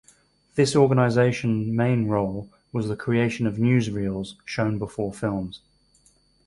This 0.55 0.75
organisation 0.75 1.75
main 1.75 2.07
role 2.07 2.49
was 2.71 2.87
the 2.87 2.95
creation 2.95 3.45
of 3.45 3.57
newsreels 3.57 4.33
shown 4.47 4.79
before 4.79 5.13
films. 5.13 5.59